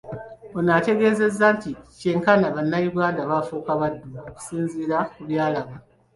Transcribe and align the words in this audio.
Ono 0.57 0.71
ategeezezza 0.79 1.45
nti 1.55 1.71
kyenkana 1.99 2.45
bannayuganda 2.55 3.21
baafuuka 3.29 3.71
baddu 3.81 4.09
okusinzira 4.27 4.97
kubyalaba. 5.13 5.75